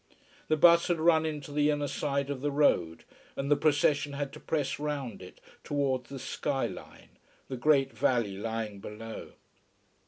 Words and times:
The 0.47 0.57
bus 0.57 0.87
had 0.87 0.99
run 0.99 1.27
into 1.27 1.51
the 1.51 1.69
inner 1.69 1.87
side 1.87 2.31
of 2.31 2.41
the 2.41 2.49
road, 2.49 3.03
and 3.35 3.51
the 3.51 3.55
procession 3.55 4.13
had 4.13 4.33
to 4.33 4.39
press 4.39 4.79
round 4.79 5.21
it, 5.21 5.39
towards 5.63 6.09
the 6.09 6.17
sky 6.17 6.65
line, 6.65 7.19
the 7.49 7.57
great 7.57 7.93
valley 7.93 8.35
lying 8.35 8.79
below. 8.79 9.33